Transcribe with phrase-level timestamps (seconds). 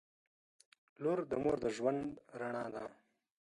[1.01, 2.01] •لور د مور د ژوند
[2.39, 2.83] رڼا ده.